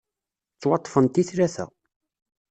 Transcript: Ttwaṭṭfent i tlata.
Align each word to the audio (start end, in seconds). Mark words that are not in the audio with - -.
Ttwaṭṭfent 0.53 1.21
i 1.21 1.23
tlata. 1.29 1.65